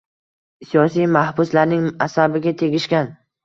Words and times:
Siyosiy 0.69 1.05
mahbuslarning 1.19 1.87
asabiga 2.09 2.59
tegishgan. 2.67 3.17